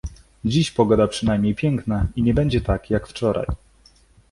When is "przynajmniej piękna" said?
1.07-2.07